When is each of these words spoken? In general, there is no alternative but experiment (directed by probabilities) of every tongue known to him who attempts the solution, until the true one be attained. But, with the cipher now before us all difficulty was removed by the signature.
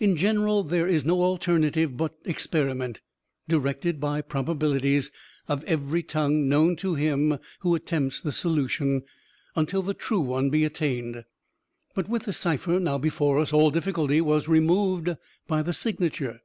In 0.00 0.16
general, 0.16 0.64
there 0.64 0.88
is 0.88 1.04
no 1.04 1.22
alternative 1.22 1.96
but 1.96 2.18
experiment 2.24 3.00
(directed 3.46 4.00
by 4.00 4.20
probabilities) 4.20 5.12
of 5.46 5.62
every 5.66 6.02
tongue 6.02 6.48
known 6.48 6.74
to 6.74 6.96
him 6.96 7.38
who 7.60 7.76
attempts 7.76 8.20
the 8.20 8.32
solution, 8.32 9.02
until 9.54 9.80
the 9.82 9.94
true 9.94 10.18
one 10.20 10.50
be 10.50 10.64
attained. 10.64 11.22
But, 11.94 12.08
with 12.08 12.24
the 12.24 12.32
cipher 12.32 12.80
now 12.80 12.98
before 12.98 13.38
us 13.38 13.52
all 13.52 13.70
difficulty 13.70 14.20
was 14.20 14.48
removed 14.48 15.14
by 15.46 15.62
the 15.62 15.72
signature. 15.72 16.40